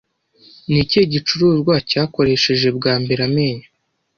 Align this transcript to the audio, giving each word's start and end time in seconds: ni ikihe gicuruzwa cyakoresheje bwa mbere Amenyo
ni 0.69 0.77
ikihe 0.83 1.05
gicuruzwa 1.13 1.73
cyakoresheje 1.89 2.67
bwa 2.77 2.93
mbere 3.03 3.21
Amenyo 3.29 3.67